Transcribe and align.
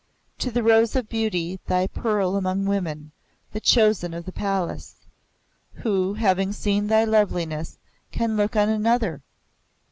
"To 0.39 0.49
the 0.49 0.63
Rose 0.63 0.95
of 0.95 1.07
Beauty, 1.09 1.59
The 1.67 1.87
Pearl 1.93 2.35
among 2.35 2.65
Women, 2.65 3.11
the 3.51 3.59
Chosen 3.59 4.15
of 4.15 4.25
the 4.25 4.31
Palace. 4.31 4.95
Who, 5.73 6.15
having 6.15 6.53
seen 6.53 6.87
thy 6.87 7.03
loveliness, 7.05 7.77
can 8.11 8.35
look 8.35 8.55
on 8.55 8.67
another? 8.67 9.21